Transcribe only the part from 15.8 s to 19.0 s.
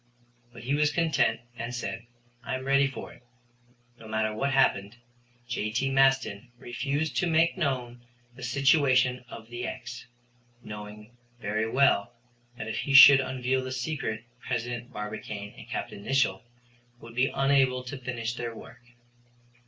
Nicholl would be unable to finish their work.